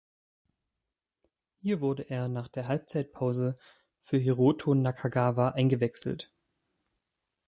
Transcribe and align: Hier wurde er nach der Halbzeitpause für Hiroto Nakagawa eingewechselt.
Hier 1.61 1.79
wurde 1.79 2.09
er 2.09 2.27
nach 2.27 2.47
der 2.47 2.67
Halbzeitpause 2.67 3.59
für 3.99 4.17
Hiroto 4.17 4.73
Nakagawa 4.73 5.49
eingewechselt. 5.49 6.31